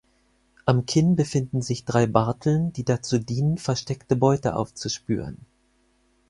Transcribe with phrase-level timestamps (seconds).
[0.65, 5.45] Am Kinn befinden sich drei Barteln, die dazu dienen versteckte Beute aufzuspüren.